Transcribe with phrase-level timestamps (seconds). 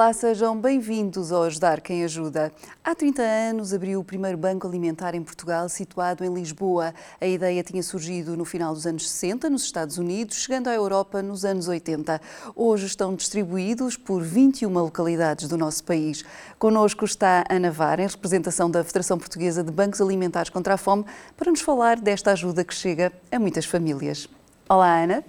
[0.00, 2.50] Olá, sejam bem-vindos ao Ajudar Quem Ajuda.
[2.82, 6.94] Há 30 anos abriu o primeiro banco alimentar em Portugal, situado em Lisboa.
[7.20, 11.20] A ideia tinha surgido no final dos anos 60, nos Estados Unidos, chegando à Europa
[11.20, 12.18] nos anos 80.
[12.56, 16.24] Hoje estão distribuídos por 21 localidades do nosso país.
[16.58, 21.04] Connosco está Ana Vara, em representação da Federação Portuguesa de Bancos Alimentares contra a Fome,
[21.36, 24.26] para nos falar desta ajuda que chega a muitas famílias.
[24.66, 25.22] Olá, Ana.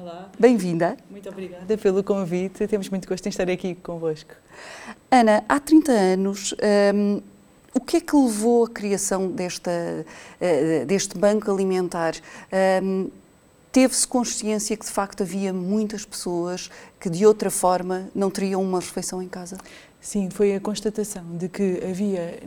[0.00, 0.30] Olá.
[0.38, 0.96] Bem-vinda.
[1.10, 2.68] Muito obrigada pelo convite.
[2.68, 4.30] Temos muito gosto em estar aqui convosco.
[5.10, 6.54] Ana, há 30 anos,
[6.94, 7.20] um,
[7.74, 12.14] o que é que levou à criação desta, uh, deste banco alimentar?
[12.80, 13.10] Um,
[13.72, 18.78] Teve-se consciência que de facto havia muitas pessoas que de outra forma não teriam uma
[18.78, 19.58] refeição em casa?
[20.00, 22.40] Sim, foi a constatação de que havia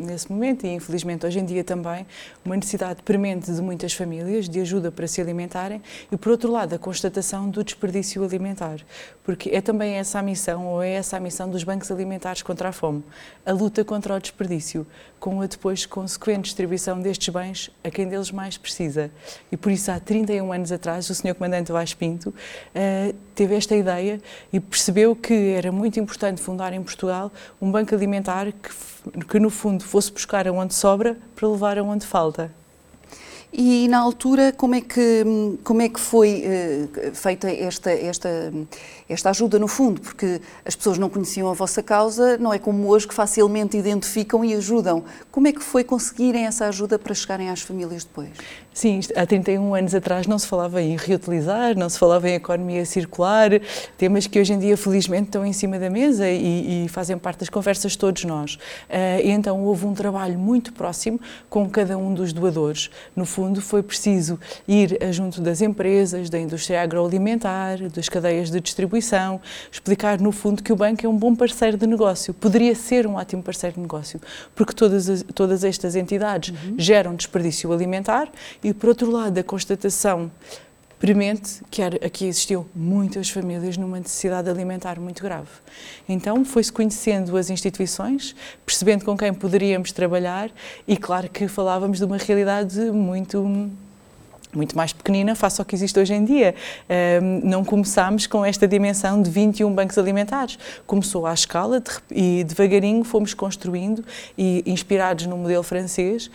[0.00, 2.06] nesse, momento, e infelizmente hoje em dia também,
[2.44, 6.74] uma necessidade premente de muitas famílias de ajuda para se alimentarem e, por outro lado,
[6.74, 8.80] a constatação do desperdício alimentar.
[9.22, 12.70] Porque é também essa a missão, ou é essa a missão dos bancos alimentares contra
[12.70, 13.04] a fome,
[13.44, 14.86] a luta contra o desperdício,
[15.18, 19.10] com a depois consequente distribuição destes bens a quem deles mais precisa.
[19.52, 21.34] E por isso, há 31 anos atrás, o Sr.
[21.34, 24.20] Comandante Vaz Pinto uh, teve esta ideia
[24.52, 27.30] e percebeu que era muito importante fundar em Portugal
[27.60, 28.70] um banco alimentar que,
[29.28, 32.52] que no fundo, fosse buscar aonde sobra para levar aonde falta.
[33.52, 35.24] E na altura, como é que,
[35.64, 38.52] como é que foi uh, feita esta, esta,
[39.08, 40.00] esta ajuda, no fundo?
[40.00, 44.44] Porque as pessoas não conheciam a vossa causa, não é como hoje que facilmente identificam
[44.44, 45.02] e ajudam.
[45.32, 48.30] Como é que foi conseguirem essa ajuda para chegarem às famílias depois?
[48.72, 52.86] Sim, há 31 anos atrás não se falava em reutilizar, não se falava em economia
[52.86, 53.50] circular,
[53.98, 57.40] temas que hoje em dia felizmente estão em cima da mesa e, e fazem parte
[57.40, 58.54] das conversas de todos nós.
[58.54, 62.90] Uh, então houve um trabalho muito próximo com cada um dos doadores.
[63.16, 69.40] No fundo foi preciso ir junto das empresas, da indústria agroalimentar, das cadeias de distribuição,
[69.70, 73.14] explicar no fundo que o banco é um bom parceiro de negócio, poderia ser um
[73.14, 74.20] ótimo parceiro de negócio,
[74.54, 76.74] porque todas, as, todas estas entidades uhum.
[76.76, 78.28] geram desperdício alimentar
[78.62, 80.30] e, por outro lado, a constatação
[81.00, 85.48] premente que aqui existiam muitas famílias numa necessidade alimentar muito grave.
[86.06, 90.50] Então foi-se conhecendo as instituições, percebendo com quem poderíamos trabalhar
[90.86, 93.70] e claro que falávamos de uma realidade muito
[94.54, 96.54] muito mais pequenina face ao que existe hoje em dia.
[97.42, 100.58] não começámos com esta dimensão de 21 bancos alimentares.
[100.86, 104.04] Começou à escala e devagarinho fomos construindo
[104.36, 106.30] e inspirados no modelo francês,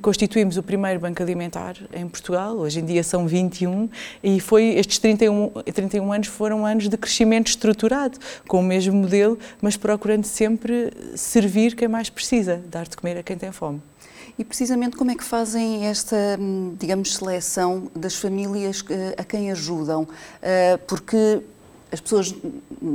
[0.00, 2.56] constituímos o primeiro banco alimentar em Portugal.
[2.56, 3.88] Hoje em dia são 21
[4.22, 9.38] e foi estes 31, 31 anos foram anos de crescimento estruturado com o mesmo modelo,
[9.60, 13.80] mas procurando sempre servir quem mais precisa, dar de comer a quem tem fome.
[14.38, 19.50] E precisamente como é que fazem esta, hum, digamos, seleção das famílias eh, a quem
[19.50, 20.06] ajudam?
[20.42, 21.42] Eh, porque
[21.96, 22.34] as pessoas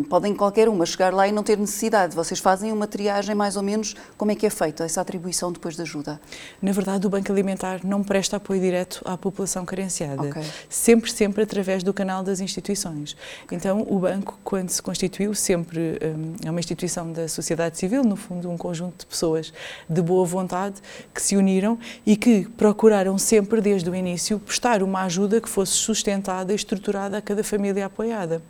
[0.08, 2.16] podem qualquer uma chegar lá e não ter necessidade.
[2.16, 5.76] Vocês fazem uma triagem mais ou menos como é que é feita essa atribuição depois
[5.76, 6.22] da ajuda?
[6.62, 10.30] Na verdade, o Banco Alimentar não presta apoio direto à população carenciada.
[10.30, 10.44] Okay.
[10.70, 13.18] Sempre, sempre através do canal das instituições.
[13.46, 13.58] Okay.
[13.58, 18.16] Então, o banco, quando se constituiu, sempre um, é uma instituição da sociedade civil, no
[18.16, 19.52] fundo, um conjunto de pessoas
[19.90, 20.76] de boa vontade
[21.12, 25.72] que se uniram e que procuraram sempre, desde o início, prestar uma ajuda que fosse
[25.72, 28.44] sustentada e estruturada a cada família apoiada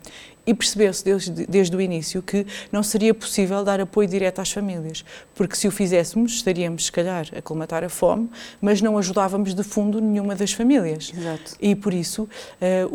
[0.46, 5.04] e percebeu-se desde, desde, o início que não seria possível dar apoio direto às famílias,
[5.34, 8.28] porque se o fizéssemos estaríamos, se calhar, a colmatar a fome,
[8.60, 11.12] mas não ajudávamos de fundo nenhuma das famílias.
[11.16, 11.56] Exato.
[11.60, 12.28] E por isso uh,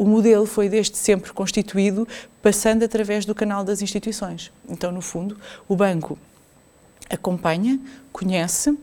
[0.02, 2.07] o modelo foi desde sempre constituído
[2.41, 4.52] passando através do canal das instituições.
[4.68, 5.38] Então, no fundo,
[5.68, 6.18] o banco
[7.09, 7.80] acompanha,
[8.12, 8.78] conhece,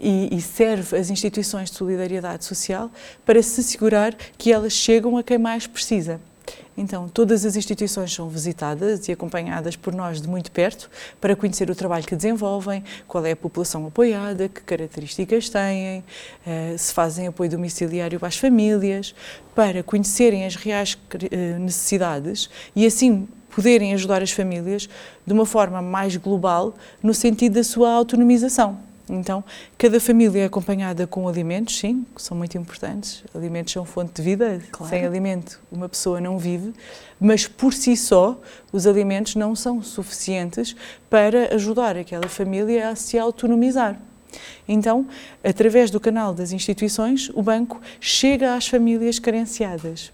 [0.00, 2.88] e, e, serve as instituições de solidariedade social
[3.26, 6.20] para se assegurar que elas chegam a quem mais precisa.
[6.76, 10.88] Então, todas as instituições são visitadas e acompanhadas por nós de muito perto
[11.20, 16.04] para conhecer o trabalho que desenvolvem, qual é a população apoiada, que características têm,
[16.46, 19.14] eh, se fazem apoio domiciliário às famílias,
[19.54, 20.96] para conhecerem as reais
[21.30, 24.88] eh, necessidades e assim poderem ajudar as famílias
[25.26, 28.87] de uma forma mais global no sentido da sua autonomização.
[29.10, 29.42] Então,
[29.76, 33.24] cada família é acompanhada com alimentos, sim, que são muito importantes.
[33.34, 34.60] Alimentos são fonte de vida.
[34.70, 34.90] Claro.
[34.90, 36.72] Sem alimento, uma pessoa não vive.
[37.20, 38.40] Mas, por si só,
[38.72, 40.76] os alimentos não são suficientes
[41.08, 44.00] para ajudar aquela família a se autonomizar.
[44.68, 45.06] Então,
[45.42, 50.12] através do canal das instituições, o banco chega às famílias carenciadas.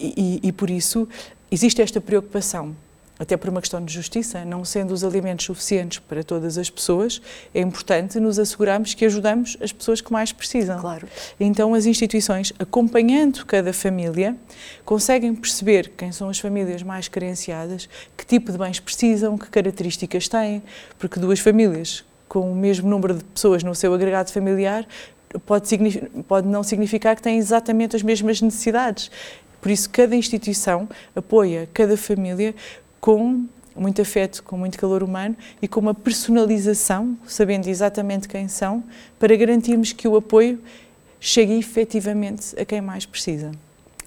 [0.00, 1.08] E, e, e por isso
[1.50, 2.74] existe esta preocupação
[3.18, 7.20] até por uma questão de justiça, não sendo os alimentos suficientes para todas as pessoas,
[7.54, 10.80] é importante nos assegurarmos que ajudamos as pessoas que mais precisam.
[10.80, 11.08] Claro.
[11.40, 14.36] Então, as instituições, acompanhando cada família,
[14.84, 20.28] conseguem perceber quem são as famílias mais carenciadas, que tipo de bens precisam, que características
[20.28, 20.62] têm,
[20.98, 24.86] porque duas famílias com o mesmo número de pessoas no seu agregado familiar
[25.46, 25.76] pode,
[26.26, 29.10] pode não significar que têm exatamente as mesmas necessidades.
[29.60, 32.54] Por isso, cada instituição apoia cada família
[33.00, 33.46] com
[33.78, 38.82] muito afeto, com muito calor humano e com uma personalização, sabendo exatamente quem são,
[39.18, 40.60] para garantirmos que o apoio
[41.20, 43.52] chegue efetivamente a quem mais precisa.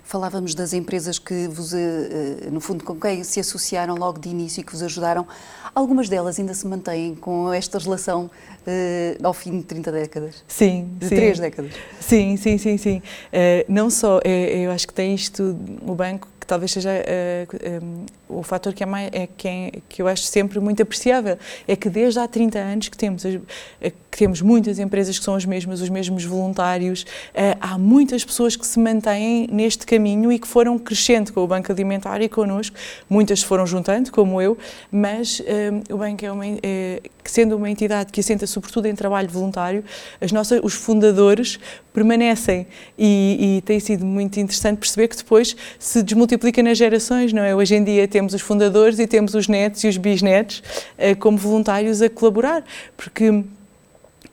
[0.03, 4.59] Falávamos das empresas que vos, eh, no fundo, com quem se associaram logo de início
[4.59, 5.25] e que vos ajudaram.
[5.73, 10.43] Algumas delas ainda se mantêm com esta relação uh, ao fim de 30 décadas?
[10.49, 10.89] Sim.
[10.97, 11.15] De sim.
[11.15, 11.71] três décadas?
[12.01, 12.97] Sim, sim, sim, sim.
[12.97, 17.47] Uh, não só, eu acho que tem isto, o banco talvez seja uh, eh,
[17.81, 20.81] um, eh, o fator que, é mais, é, que, é, que eu acho sempre muito
[20.81, 25.24] apreciável, é que desde há 30 anos que temos, eh, que temos muitas empresas que
[25.24, 30.31] são as mesmas, os mesmos voluntários, uh, há muitas pessoas que se mantêm neste caminho
[30.31, 32.75] e que foram crescendo com o Banco Alimentar e connosco,
[33.10, 34.58] muitas foram juntando, como eu,
[34.92, 35.42] mas
[35.90, 39.84] o Banco é uma, é, sendo uma entidade que assenta sobretudo em trabalho voluntário,
[40.19, 41.60] as nossas, os fundadores
[41.94, 42.68] permanecem
[42.98, 47.56] e, e tem sido muito interessante perceber que depois se desmultiplica nas gerações, não é?
[47.56, 50.63] Hoje em dia temos os fundadores e temos os netos e os bisnetos
[50.98, 52.63] eh, como voluntários a colaborar,
[52.96, 53.44] porque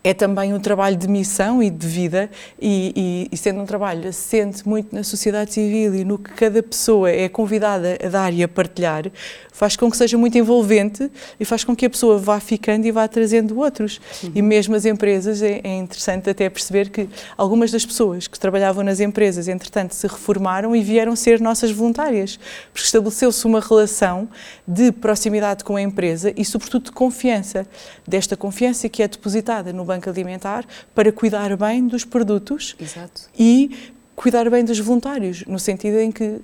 [0.02, 2.30] é também um trabalho de missão e de vida,
[2.60, 2.92] e,
[3.30, 7.10] e, e, sendo um trabalho assente muito na sociedade civil e no que cada pessoa
[7.10, 9.10] é convidada a dar e a partilhar,
[9.58, 12.92] faz com que seja muito envolvente e faz com que a pessoa vá ficando e
[12.92, 14.00] vá trazendo outros.
[14.22, 14.30] Uhum.
[14.36, 18.84] E mesmo as empresas, é, é, interessante até perceber que algumas das pessoas que trabalhavam
[18.84, 22.38] nas empresas, entretanto, se reformaram e vieram ser nossas voluntárias,
[22.72, 24.28] porque estabeleceu-se uma relação
[24.66, 27.66] de proximidade com a empresa e, sobretudo, de confiança.
[28.06, 30.64] Desta confiança que é depositada no Banco Alimentar
[30.94, 33.22] para cuidar bem dos produtos Exato.
[33.36, 36.40] e cuidar bem dos voluntários, no sentido em que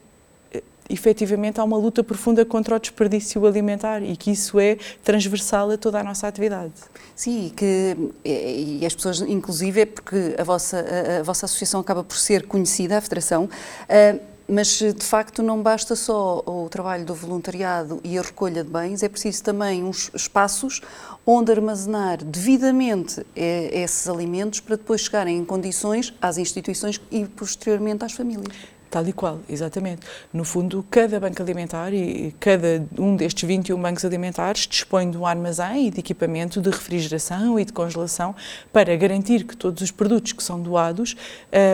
[0.88, 5.78] efetivamente há uma luta profunda contra o desperdício alimentar e que isso é transversal a
[5.78, 6.72] toda a nossa atividade.
[7.16, 12.04] Sim, que, e as pessoas, inclusive, é porque a vossa, a, a vossa associação acaba
[12.04, 17.14] por ser conhecida, a Federação, uh, mas de facto não basta só o trabalho do
[17.14, 20.80] voluntariado e a recolha de bens, é preciso também uns espaços
[21.26, 28.04] onde armazenar devidamente eh, esses alimentos para depois chegarem em condições às instituições e posteriormente
[28.04, 28.73] às famílias.
[28.94, 30.02] Tal e qual, exatamente.
[30.32, 35.26] No fundo, cada banco alimentar e cada um destes 21 bancos alimentares dispõe de um
[35.26, 38.36] armazém e de equipamento de refrigeração e de congelação
[38.72, 41.16] para garantir que todos os produtos que são doados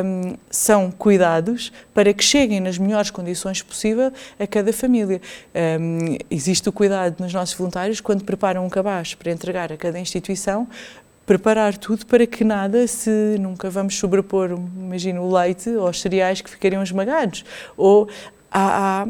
[0.03, 5.21] um, são cuidados para que cheguem nas melhores condições possível a cada família.
[5.79, 10.01] Um, existe o cuidado nos nossos voluntários quando preparam um cabaz para entregar a cada
[10.01, 10.67] instituição,
[11.31, 16.41] preparar tudo para que nada se nunca vamos sobrepor, imagino, o leite ou os cereais
[16.41, 17.45] que ficariam esmagados.
[17.77, 18.09] Ou
[18.51, 19.09] há, há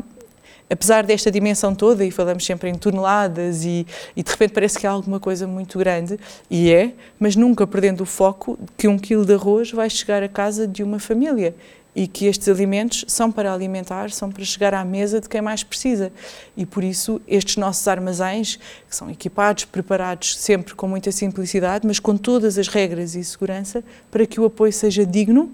[0.69, 4.87] apesar desta dimensão toda, e falamos sempre em toneladas, e, e, de repente parece que
[4.87, 6.20] há alguma coisa muito grande,
[6.50, 10.28] e é, mas nunca perdendo o foco que um quilo de arroz vai chegar à
[10.28, 11.55] casa de uma família
[12.00, 15.62] e que estes alimentos são para alimentar, são para chegar à mesa de quem mais
[15.62, 16.11] precisa.
[16.56, 18.58] E por isso estes nossos armazéns,
[18.88, 23.85] que são equipados, preparados sempre com muita simplicidade, mas com todas as regras e segurança,
[24.11, 25.52] para que o apoio seja digno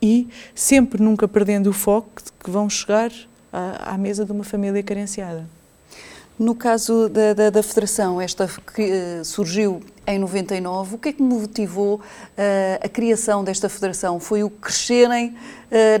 [0.00, 3.12] e sempre nunca perdendo o foco de que vão chegar
[3.52, 5.46] à, à mesa de uma família carenciada.
[6.38, 11.12] No caso da, da, da Federação, esta que uh, surgiu em 99, o que é
[11.12, 12.00] que motivou uh,
[12.82, 14.18] a criação desta Federação?
[14.18, 15.36] Foi o crescerem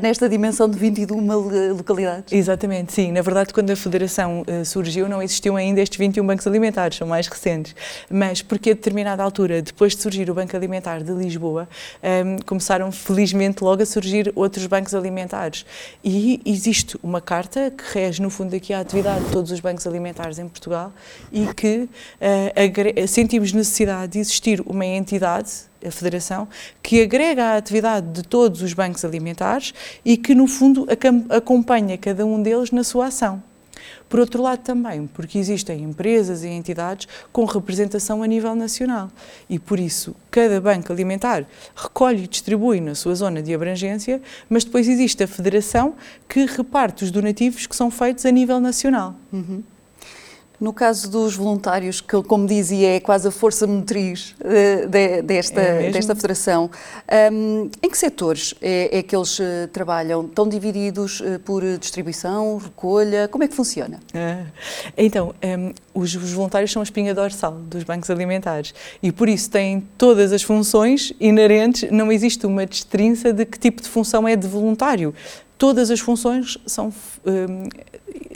[0.00, 2.32] nesta dimensão de 21 localidades?
[2.32, 3.12] Exatamente, sim.
[3.12, 7.06] Na verdade, quando a Federação uh, surgiu, não existiam ainda estes 21 bancos alimentares, são
[7.06, 7.74] mais recentes.
[8.10, 11.68] Mas porque a determinada altura, depois de surgir o Banco Alimentar de Lisboa,
[12.02, 15.64] ehm, começaram felizmente logo a surgir outros bancos alimentares.
[16.04, 19.86] E existe uma carta que rege, no fundo, aqui a atividade de todos os bancos
[19.86, 20.92] alimentares em Portugal
[21.32, 26.48] e que uh, sentimos necessidade de existir uma entidade a Federação,
[26.82, 29.74] que agrega a atividade de todos os bancos alimentares
[30.04, 30.86] e que, no fundo,
[31.30, 33.42] acompanha cada um deles na sua ação.
[34.08, 39.10] Por outro lado, também, porque existem empresas e entidades com representação a nível nacional
[39.48, 44.64] e, por isso, cada banco alimentar recolhe e distribui na sua zona de abrangência, mas
[44.64, 45.94] depois existe a federação
[46.28, 49.14] que reparte os donativos que são feitos a nível nacional.
[49.32, 49.62] Uhum.
[50.62, 55.60] No caso dos voluntários, que como dizia é quase a força motriz uh, de, desta,
[55.60, 56.70] é desta federação,
[57.32, 59.42] um, em que setores é, é que eles uh,
[59.72, 60.24] trabalham?
[60.24, 63.26] Estão divididos uh, por distribuição, recolha?
[63.26, 63.98] Como é que funciona?
[64.14, 64.44] Ah,
[64.96, 69.50] então, um, os, os, voluntários são a espinha dorsal dos bancos alimentares e por isso
[69.50, 74.36] têm todas as funções inerentes, não existe uma destrinça de que tipo de função é
[74.36, 75.12] de voluntário
[75.62, 76.92] todas as funções são.
[77.24, 77.68] Um,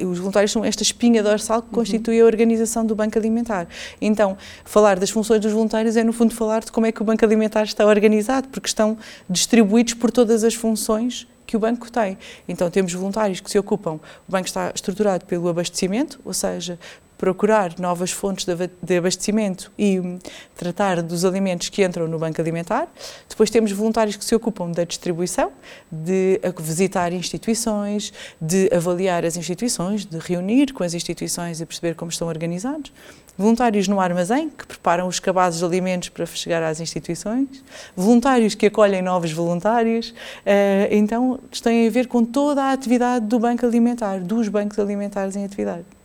[0.05, 3.67] os voluntários são esta espinha dorsal que constitui a organização do Banco Alimentar.
[4.01, 7.05] Então, falar das funções dos voluntários é, no fundo, falar de como é que o
[7.05, 8.99] Banco Alimentar está organizado, porque estão
[9.29, 12.19] distribuídos por todas as funções que o banco tem.
[12.49, 16.79] Então temos voluntários que se ocupam, o banco está estruturado pelo abastecimento, ou seja,
[17.19, 18.47] procurar novas fontes
[18.83, 20.19] de abastecimento e hum,
[20.55, 22.89] tratar dos alimentos que entram no banco alimentar.
[23.29, 25.51] Depois temos voluntários que se ocupam da distribuição,
[25.91, 32.11] de visitar instituições, de avaliar as instituições, de reunir com as instituições e perceber como
[32.11, 32.93] estão organizados.
[33.39, 37.63] Voluntários no armazém, que preparam os cabazes de alimentos para chegar às instituições.
[37.95, 40.15] Voluntários que acolhem novos voluntários.
[40.45, 44.79] Eh, então, isto tem a ver com toda a atividade do banco alimentar, dos bancos
[44.79, 45.96] alimentares em atividade.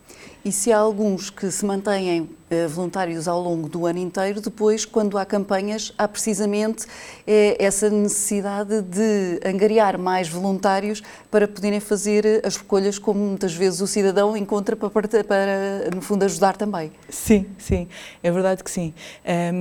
[0.44, 2.30] E se há alguns que se mantêm
[2.70, 6.86] voluntários ao longo do ano inteiro, depois, quando há campanhas, há precisamente
[7.26, 13.54] eh, essa necessidade de angariar mais voluntários para poderem fazer eh, as recolhas, como muitas
[13.54, 16.92] vezes o cidadão encontra para, para no fundo, ajudar também.
[17.10, 17.88] Sim, sim,
[18.22, 18.94] é verdade que sim.
[19.24, 19.52] É,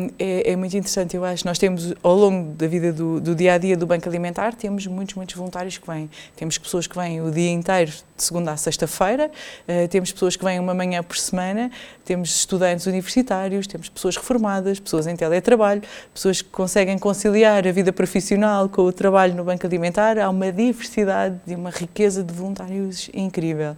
[0.53, 1.47] é, muito interessante, eu acho.
[1.47, 4.87] Nós temos, ao longo da vida do, do dia a dia do Banco Alimentar, temos
[4.87, 6.11] muitos, muitos voluntários que vêm.
[6.35, 9.31] Temos pessoas que vêm o dia inteiro, de segunda a sexta-feira,
[9.89, 11.71] temos pessoas que vêm uma manhã por semana,
[12.05, 15.83] temos estudantes estudantes universitários, temos pessoas reformadas, pessoas em teletrabalho,
[16.13, 20.19] pessoas que conseguem conciliar a vida profissional com o trabalho no banco alimentar.
[20.19, 23.77] Há uma diversidade e uma riqueza de voluntários incrível.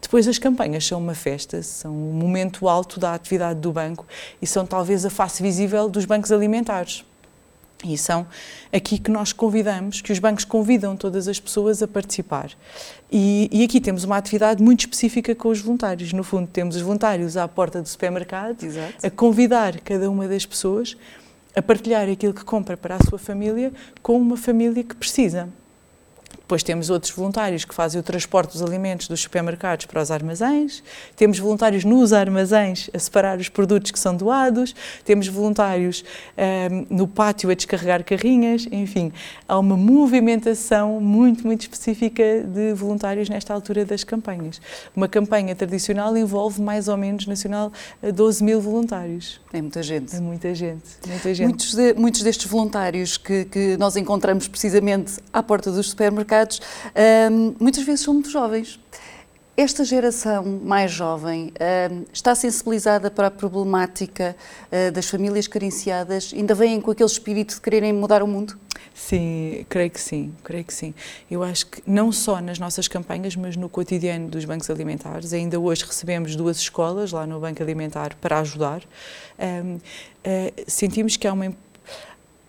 [0.00, 4.06] Depois, as campanhas são uma festa, são um momento alto da atividade do banco
[4.40, 7.04] e são talvez a face visível dos bancos alimentares.
[7.84, 8.26] E são
[8.72, 12.50] aqui que nós convidamos, que os bancos convidam todas as pessoas a participar.
[13.12, 16.12] E, e, aqui temos uma atividade muito específica com os voluntários.
[16.12, 19.06] No fundo, temos os voluntários à porta do supermercado Exato.
[19.06, 20.96] a convidar cada uma das pessoas
[21.54, 23.72] a partilhar aquilo que compra para a sua família
[24.02, 25.48] com uma família que precisa.
[26.44, 30.82] Depois temos outros voluntários que fazem o transporte dos alimentos dos supermercados para os armazéns,
[31.16, 34.74] temos voluntários nos armazéns a separar os produtos que são doados,
[35.06, 36.04] temos voluntários
[36.36, 39.10] um, ehm, no pátio a descarregar carrinhas, enfim,
[39.48, 44.60] há uma movimentação muito, muito específica de voluntários nesta altura das campanhas.
[44.94, 47.72] Uma campanha tradicional envolve mais ou menos nacional
[48.02, 49.40] 12 mil voluntários.
[49.50, 50.14] É muita gente.
[50.14, 50.84] É muita gente.
[51.06, 51.48] Muita gente.
[51.48, 56.60] Muitos, de, muitos destes voluntários que, que nós encontramos precisamente à porta dos supermercados mercados,
[57.30, 58.80] um, muitas vezes são muito jovens.
[59.56, 61.52] Esta geração mais jovem
[62.12, 64.34] está sensibilizada para a problemática
[64.66, 66.32] uh, das famílias carenciadas?
[66.34, 68.58] Ainda vêm com aquele espírito de quererem mudar o mundo?
[68.92, 70.92] Sim, creio que sim, creio que sim.
[71.30, 75.32] Eu acho que não só nas nossas campanhas, mas no cotidiano dos bancos alimentares.
[75.32, 78.82] Ainda hoje recebemos duas escolas lá no Banco Alimentar para ajudar.
[79.38, 79.80] Um, uh,
[80.66, 81.54] sentimos que há uma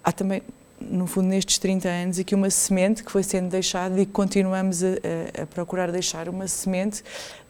[0.03, 0.41] há também
[0.79, 4.87] no fundo, nestes 30 anos, aqui uma semente que foi sendo deixada e continuamos a,
[4.87, 7.03] a, a, procurar deixar uma semente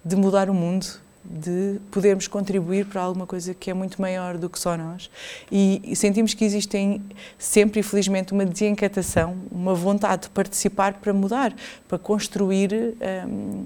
[0.04, 0.86] de mudar o mundo,
[1.30, 5.10] de podermos contribuir para alguma coisa que é muito maior do que só nós.
[5.52, 7.02] E, sentimos que existem
[7.38, 11.54] sempre, infelizmente, uma desencatação, uma vontade de participar para mudar,
[11.88, 12.96] para construir.
[13.28, 13.66] Um,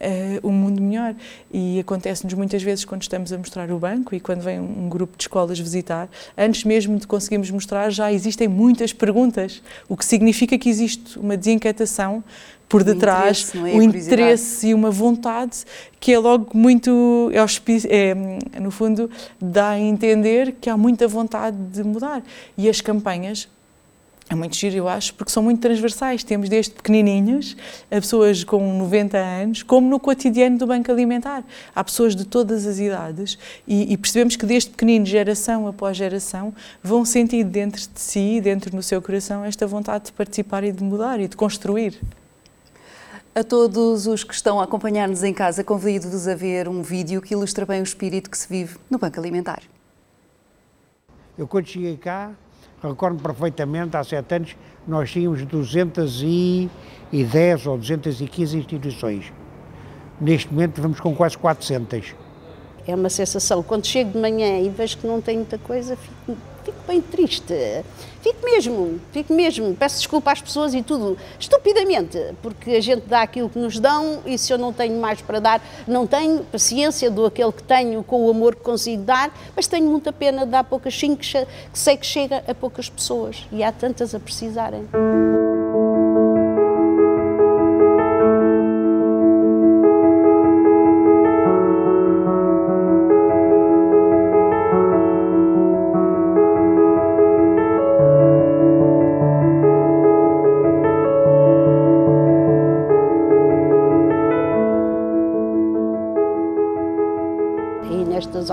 [0.00, 1.14] uh, um mundo melhor.
[1.52, 5.16] E acontece-nos muitas vezes quando estamos a mostrar o banco e quando vem um grupo
[5.16, 10.58] de escolas visitar, antes mesmo de conseguirmos mostrar, já existem muitas perguntas, o que significa
[10.58, 12.24] que existe uma desinquietação
[12.70, 14.12] por detrás, o interesse, é?
[14.14, 15.64] interesse e uma vontade
[15.98, 18.14] que é logo muito, é,
[18.52, 19.10] é, no fundo,
[19.40, 22.22] dá a entender que há muita vontade de mudar.
[22.56, 23.48] E as campanhas
[24.30, 26.22] é muito giro, eu acho, porque são muito transversais.
[26.22, 27.56] Temos desde pequenininhos
[27.90, 31.42] a pessoas com 90 anos, como no cotidiano do Banco Alimentar.
[31.74, 33.36] Há pessoas de todas as idades
[33.66, 38.76] e, e percebemos que desde pequenino, geração após geração, vão sentir dentro de si, dentro
[38.76, 42.00] no seu coração, esta vontade de participar e de mudar e de construir.
[43.34, 47.34] A todos os que estão a acompanhar-nos em casa, convido-vos a ver um vídeo que
[47.34, 49.62] ilustra bem o espírito que se vive no Banco Alimentar.
[51.38, 52.32] Eu, quando cheguei cá,
[52.82, 54.56] Recordo perfeitamente, há sete anos,
[54.88, 59.30] nós tínhamos 210 ou 215 instituições.
[60.18, 62.14] Neste momento vamos com quase 400.
[62.86, 63.62] é uma sensação.
[63.62, 67.54] Quando chego de manhã e vejo que não tenho muita coisa, fico, fico bem triste.
[68.20, 69.74] Fico mesmo, fico mesmo.
[69.74, 74.20] Peço desculpa às pessoas e tudo, estupidamente, porque a gente dá aquilo que nos dão
[74.26, 78.02] e se eu não tenho mais para dar, não tenho paciência do aquele que tenho
[78.02, 81.26] com o amor que consigo dar, mas tenho muita pena de dar poucas sim, que
[81.72, 84.86] sei que chega a poucas pessoas e há tantas a precisarem.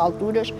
[0.08, 0.54] Alturas,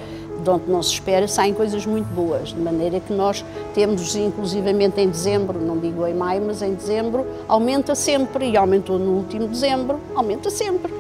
[0.44, 5.02] de onde não se espera, saem coisas muito boas, de maneira que nós temos, inclusivamente
[5.02, 9.48] em dezembro, não digo em maio, mas em dezembro, aumenta sempre, e aumentou no último
[9.48, 10.94] dezembro, aumenta sempre.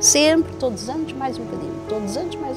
[0.00, 2.49] Sempre, todos os anos mais um bocadinho, todos os anos mais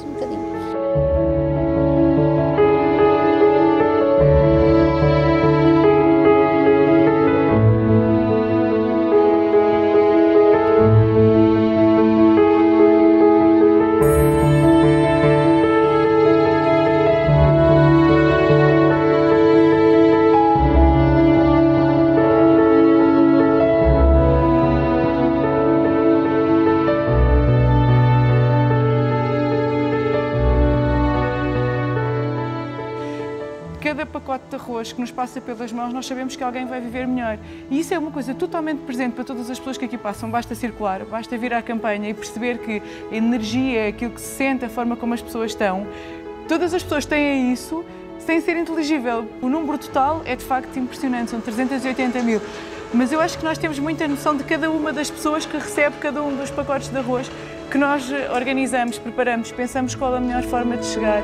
[35.04, 37.38] nos passa pelas mãos, nós sabemos que alguém vai viver melhor.
[37.70, 40.30] E isso é uma coisa totalmente presente para todas as pessoas que aqui passam.
[40.30, 42.82] Basta circular, basta vir à campanha e perceber que
[43.12, 45.86] a energia, aquilo que se sente, a forma como as pessoas estão,
[46.48, 47.84] todas as pessoas têm isso
[48.18, 49.28] sem ser inteligível.
[49.42, 52.40] O número total é de facto impressionante, são 380 mil.
[52.94, 55.96] Mas eu acho que nós temos muita noção de cada uma das pessoas que recebe
[56.00, 57.30] cada um dos pacotes de arroz
[57.70, 61.22] que nós organizamos, preparamos, pensamos qual a melhor forma de chegar.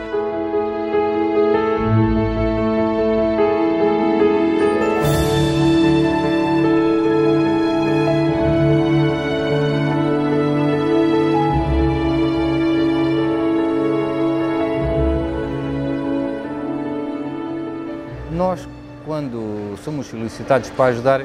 [20.20, 21.22] Solicitados para ajudar,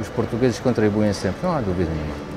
[0.00, 2.34] os portugueses contribuem sempre, não há dúvida nenhuma.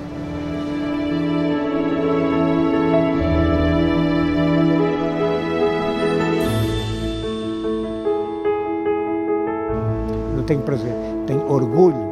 [10.37, 10.93] Eu tenho prazer,
[11.25, 12.11] tenho orgulho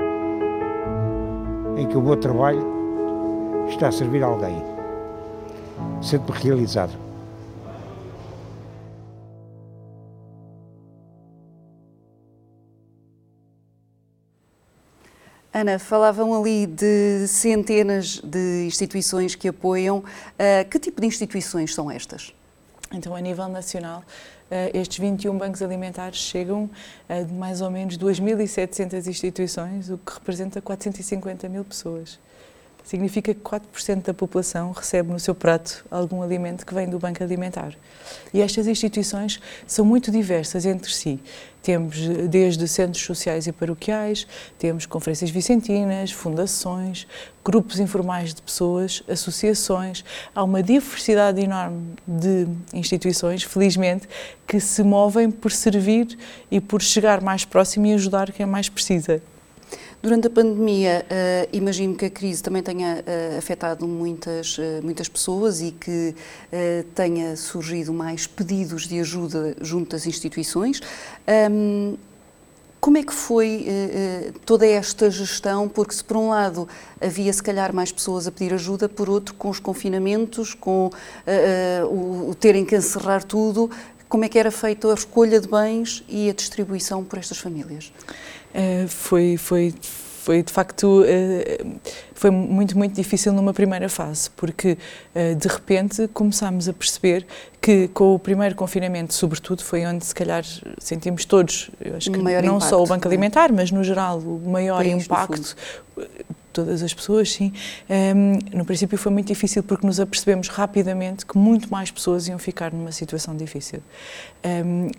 [1.78, 4.64] em que o meu trabalho está a servir a alguém,
[6.02, 7.05] sendo realizado.
[15.58, 20.00] Ana, falavam ali de centenas de instituições que apoiam.
[20.00, 22.34] Uh, que tipo de instituições são estas?
[22.92, 26.70] Então, a nível nacional, uh, estes 21 bancos alimentares chegam
[27.08, 32.20] a mais ou menos 2.700 instituições, o que representa 450 mil pessoas.
[32.86, 37.24] Significa que 4% da população recebe no seu prato algum alimento que vem do banco
[37.24, 37.74] alimentar.
[38.32, 41.20] E estas instituições são muito diversas entre si.
[41.64, 41.98] Temos
[42.30, 44.28] desde centros sociais e paroquiais,
[44.60, 47.08] temos conferências vicentinas, fundações,
[47.44, 50.06] grupos informais de pessoas, associações.
[50.36, 54.08] Há uma diversidade enorme de instituições, felizmente,
[54.46, 56.16] que se movem por servir
[56.52, 59.20] e por chegar mais próximo e ajudar quem mais precisa.
[60.06, 65.10] Durante a pandemia, uh, imagino que a crise também tenha uh, afetado muitas, uh, muitas
[65.10, 66.14] pessoas e que
[66.94, 70.80] tenha surgido mais pedidos de ajuda junto das instituições.
[71.52, 71.98] Um,
[72.80, 73.66] como é que foi
[74.46, 75.68] toda esta gestão?
[75.68, 76.70] Porque se por um lado
[77.02, 80.92] havia se calhar mais pessoas a pedir ajuda, por outro com os confinamentos, com
[81.90, 83.72] o, o terem que encerrar tudo,
[84.08, 87.92] como é que era feita a escolha de bens e a distribuição por estas famílias?
[88.56, 89.74] Uh, foi, foi,
[90.24, 91.80] foi de facto uh,
[92.14, 94.78] foi muito muito difícil numa primeira fase porque
[95.14, 97.28] uh, de repente começámos a perceber
[97.62, 100.46] que com o primeiro confinamento sobretudo foi onde se calhar
[100.80, 103.10] sentimos todos acho que não impacto, só o banco é?
[103.10, 105.54] alimentar mas no geral o maior impacto
[106.56, 107.52] todas as pessoas, sim.
[107.90, 112.40] Um, no princípio foi muito difícil porque nos apercebemos rapidamente que muito mais pessoas iam
[112.40, 113.82] ficar numa situação difícil.
[114.46, 114.90] Um,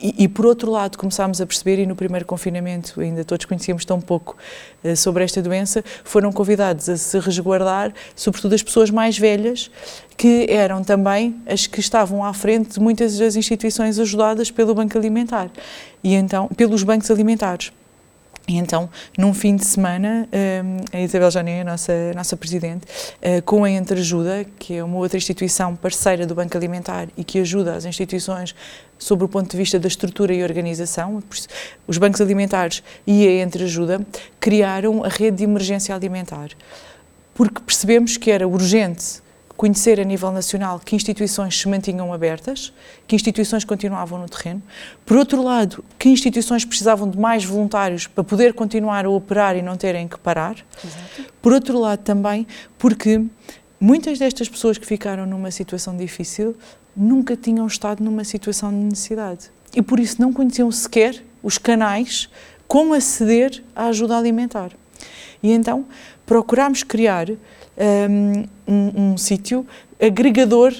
[0.00, 3.84] e, e, por outro lado, começámos a perceber, e no primeiro confinamento ainda todos conhecíamos
[3.84, 4.36] tão pouco
[4.82, 9.70] uh, sobre esta doença, foram convidados a se resguardar, sobretudo as pessoas mais velhas,
[10.16, 14.96] que eram também as que estavam à frente de muitas das instituições ajudadas pelo Banco
[14.96, 15.50] Alimentar,
[16.02, 17.72] e então, pelos bancos alimentares.
[18.46, 20.28] E então, num fim de semana,
[20.92, 22.86] a Isabel Jané, a nossa, a nossa presidente,
[23.46, 27.74] com a Entreajuda, que é uma outra instituição parceira do Banco Alimentar e que ajuda
[27.74, 28.54] as instituições
[28.98, 31.22] sobre o ponto de vista da estrutura e organização,
[31.86, 34.06] os bancos alimentares e a Entreajuda
[34.38, 36.50] criaram a rede de emergência alimentar,
[37.34, 39.23] porque percebemos que era urgente
[39.56, 42.72] conhecer a nível nacional que instituições se mantinham abertas,
[43.06, 44.62] que instituições continuavam no terreno.
[45.06, 49.62] Por outro lado, que instituições precisavam de mais voluntários para poder continuar a operar e
[49.62, 50.56] não terem que parar.
[50.84, 51.32] Exato.
[51.40, 52.46] Por outro lado, também
[52.78, 53.22] porque
[53.78, 56.56] muitas destas pessoas que ficaram numa situação difícil
[56.96, 62.28] nunca tinham estado numa situação de necessidade e por isso não conheciam sequer os canais
[62.66, 64.70] como aceder à ajuda alimentar.
[65.42, 65.86] E então
[66.24, 67.28] procurámos criar
[67.76, 69.66] um, um, sítio
[70.00, 70.72] agregador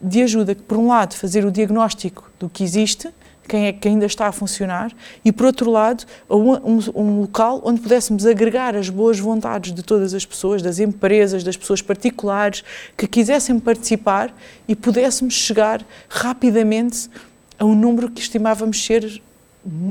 [0.00, 3.08] de ajuda, que por um lado fazer o diagnóstico do que existe,
[3.48, 4.92] quem é que ainda está a funcionar,
[5.24, 10.14] e por outro lado, um, um, local onde pudéssemos agregar as boas vontades de todas
[10.14, 12.64] as pessoas, das empresas, das pessoas particulares
[12.96, 14.34] que quisessem participar
[14.66, 17.10] e pudéssemos chegar rapidamente
[17.58, 19.22] a um número que estimávamos ser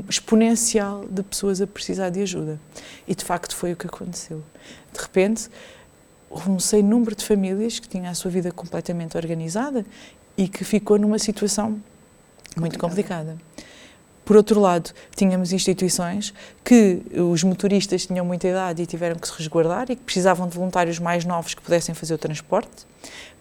[0.08, 2.60] exponencial de pessoas a precisar de ajuda.
[3.06, 4.42] E de facto foi o que aconteceu.
[4.92, 5.48] De repente,
[6.58, 9.84] sem número de famílias que tinha a sua vida completamente organizada
[10.36, 11.80] e que ficou numa situação
[12.56, 13.36] muito complicada.
[14.24, 16.32] Por outro lado, tínhamos instituições
[16.64, 20.56] que os motoristas tinham muita idade e tiveram que se resguardar e que precisavam de
[20.56, 22.86] voluntários mais novos que pudessem fazer o transporte.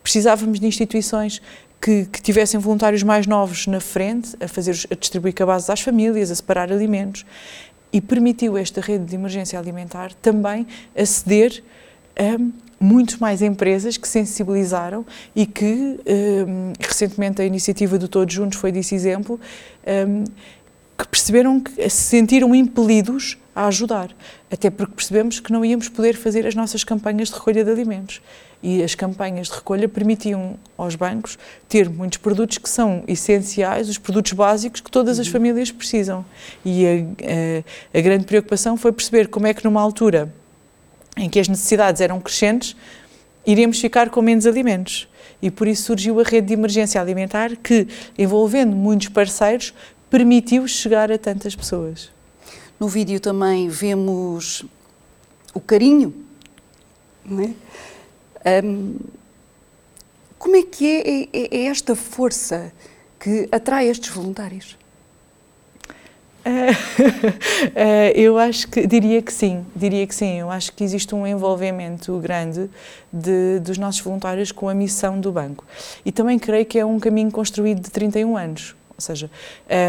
[0.02, 1.42] Precisávamos de instituições
[1.80, 6.32] que, que tivessem voluntários mais novos na frente a fazer a distribuir cabazes às famílias,
[6.32, 7.26] a separar alimentos
[7.94, 11.64] e permitiu esta rede de emergência alimentar também aceder
[12.16, 18.58] a muitas mais empresas que sensibilizaram e que, um, recentemente, a iniciativa do Todos Juntos
[18.58, 19.39] foi desse exemplo,
[20.08, 20.24] um,
[20.98, 24.10] que perceberam que se sentiram impelidos a ajudar,
[24.52, 28.22] até porque percebemos que não íamos poder fazer as nossas campanhas de recolha de alimentos.
[28.63, 33.98] E as campanhas de recolha permitiam aos bancos ter muitos produtos que são essenciais, os
[33.98, 35.34] produtos básicos que todas as uhum.
[35.34, 36.24] famílias precisam.
[36.63, 40.32] E a, a, a grande preocupação foi perceber como é que, numa altura
[41.17, 42.76] em que as necessidades eram crescentes,
[43.45, 45.08] iríamos ficar com menos alimentos.
[45.41, 49.74] E por isso surgiu a rede de emergência alimentar que, envolvendo muitos parceiros,
[50.10, 52.12] permitiu chegar a tantas pessoas.
[52.80, 54.63] No vídeo também vemos
[55.54, 56.13] o carinho,
[57.26, 58.63] não é?
[58.63, 58.95] Um,
[60.38, 62.74] como é que é, é, é esta força
[63.19, 64.76] que atrai estes voluntários?
[66.44, 70.40] Uh, eu acho que diria que sim, diria que sim.
[70.40, 72.70] Eu acho que existe um envolvimento grande
[73.12, 75.66] de, dos nossos voluntários com a missão do banco.
[76.06, 78.76] E também creio que é um caminho construído de 31 anos.
[79.02, 79.32] Ou seja,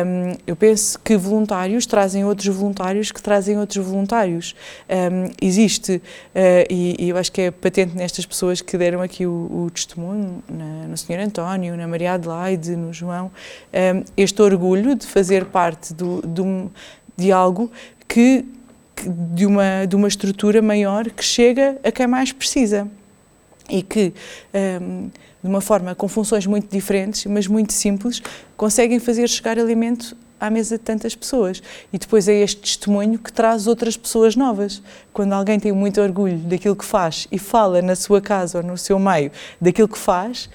[0.06, 4.56] um, eu penso que voluntários trazem outros voluntários que trazem outros voluntários.
[4.88, 6.00] Um, existe, uh,
[6.70, 10.42] e, e, eu acho que é patente nestas pessoas que deram aqui o, o testemunho,
[10.48, 11.20] na, no Sr.
[11.20, 13.30] António, na Maria Adelaide, no João,
[13.72, 16.72] um, este orgulho de fazer parte do, do
[17.14, 17.70] de algo
[18.08, 18.46] que,
[18.96, 22.88] que, de, uma, de uma estrutura maior que chega a quem mais precisa.
[23.72, 24.12] E que
[25.42, 28.22] de uma forma com funções muito diferentes, mas muito simples,
[28.56, 31.62] conseguem fazer chegar alimento à mesa de tantas pessoas.
[31.92, 34.82] E depois é este testemunho que traz outras pessoas novas.
[35.12, 38.78] Quando alguém tem muito orgulho daquilo que faz e fala na sua casa ou no
[38.78, 40.48] seu meio daquilo que faz,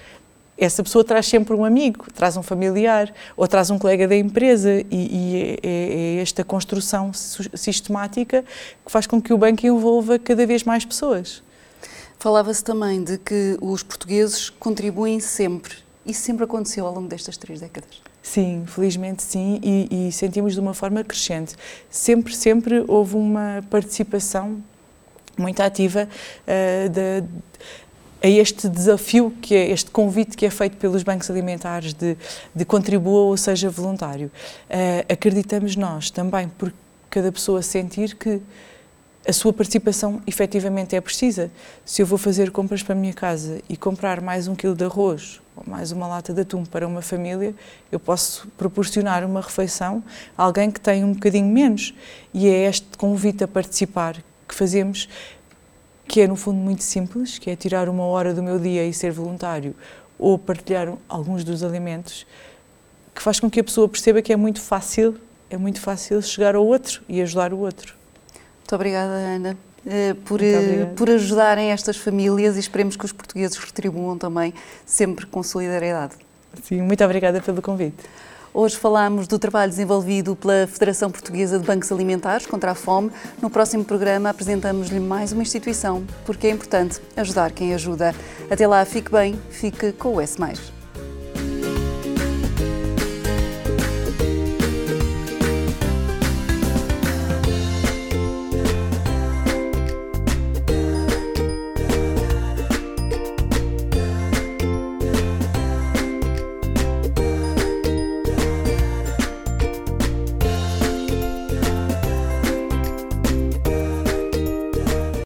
[0.56, 4.72] essa pessoa traz sempre um amigo, traz um familiar ou traz um colega da empresa
[4.72, 8.44] e, e é, é, é esta construção sistemática
[8.84, 11.42] que faz com que o banco envolva cada vez mais pessoas.
[12.18, 15.74] Falava-se também de que os portugueses contribuem sempre.
[16.04, 18.02] Isso sempre aconteceu ao longo destas três décadas?
[18.22, 21.54] Sim, felizmente sim, e, e sentimos de uma forma crescente.
[21.88, 24.62] Sempre, sempre houve uma participação
[25.38, 27.24] muito ativa uh, de,
[28.20, 32.16] a este desafio, que é este convite que é feito pelos bancos alimentares de,
[32.52, 34.30] de contribua ou seja voluntário.
[34.68, 36.72] Uh, acreditamos nós também, por
[37.08, 38.42] cada pessoa sentir que
[39.28, 41.50] a sua participação efetivamente é precisa.
[41.84, 44.84] Se eu vou fazer compras para a minha casa e comprar mais um quilo de
[44.84, 47.54] arroz ou mais uma lata de atum para uma família,
[47.92, 50.02] eu posso proporcionar uma refeição
[50.36, 51.92] a alguém que tem um bocadinho menos.
[52.32, 54.16] E é este convite a participar
[54.48, 55.10] que fazemos,
[56.06, 58.94] que é no fundo muito simples, que é tirar uma hora do meu dia e
[58.94, 59.76] ser voluntário
[60.18, 62.26] ou partilhar alguns dos alimentos,
[63.14, 66.54] que faz com que a pessoa perceba que é muito fácil, é muito fácil chegar
[66.54, 67.97] ao outro e ajudar o outro.
[68.68, 69.56] Muito obrigada, Ana.
[69.86, 74.52] Eh, por, eh, por ajudarem estas famílias e esperemos que os portugueses retribuam também,
[74.84, 76.16] sempre com solidariedade.
[76.62, 77.96] Sim, muito obrigada pelo convite.
[78.52, 83.10] Hoje falámos do trabalho desenvolvido pela Federação Portuguesa de Bancos Alimentares contra a Fome.
[83.40, 88.14] No próximo programa apresentamos-lhe mais uma instituição, porque é importante ajudar quem ajuda.
[88.50, 90.36] Até lá, fique bem, fique com o S.